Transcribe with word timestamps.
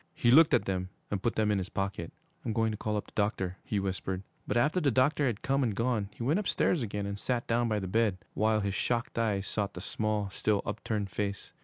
He 0.15 0.31
looked 0.31 0.55
at 0.55 0.65
them 0.65 0.89
and 1.11 1.21
put 1.21 1.35
them 1.35 1.51
in 1.51 1.59
his 1.59 1.69
pocket. 1.69 2.11
'I'm 2.43 2.53
going 2.53 2.71
to 2.71 2.77
call 2.77 2.97
up 2.97 3.05
the 3.05 3.11
doctor,' 3.13 3.57
he 3.63 3.79
whispered. 3.79 4.23
But 4.47 4.57
after 4.57 4.81
the 4.81 4.89
doctor 4.89 5.27
had 5.27 5.43
come 5.43 5.61
and 5.61 5.75
gone, 5.75 6.09
he 6.15 6.23
went 6.23 6.39
upstairs 6.39 6.81
again 6.81 7.05
and 7.05 7.19
sat 7.19 7.45
down 7.45 7.67
by 7.69 7.77
the 7.77 7.87
bed, 7.87 8.17
while 8.33 8.61
his 8.61 8.73
shocked 8.73 9.19
eyes 9.19 9.45
sought 9.45 9.75
the 9.75 9.79
small, 9.79 10.27
still 10.31 10.63
upturned 10.65 11.11
face. 11.11 11.53